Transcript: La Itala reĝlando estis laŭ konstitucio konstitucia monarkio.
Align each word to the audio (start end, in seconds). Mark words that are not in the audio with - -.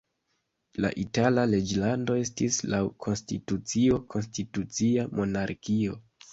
La 0.85 0.89
Itala 1.03 1.43
reĝlando 1.51 2.17
estis 2.23 2.59
laŭ 2.73 2.81
konstitucio 3.07 4.03
konstitucia 4.17 5.09
monarkio. 5.23 6.05